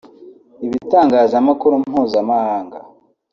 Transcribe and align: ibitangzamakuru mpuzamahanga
ibitangzamakuru 0.65 1.73
mpuzamahanga 1.83 2.79